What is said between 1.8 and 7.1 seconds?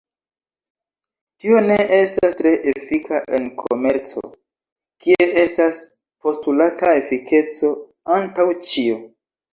estas tre efika en komerco, kie estas postulata